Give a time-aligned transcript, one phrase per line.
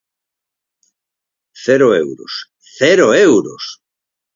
[1.63, 2.33] Cero euros,
[2.79, 3.63] ¡cero euros!